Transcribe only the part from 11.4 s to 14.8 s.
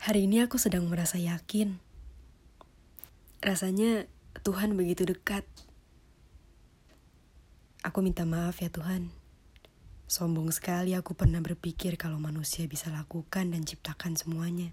berpikir kalau manusia bisa lakukan dan ciptakan semuanya.